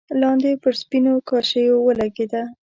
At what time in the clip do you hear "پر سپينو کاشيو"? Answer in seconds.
0.63-1.75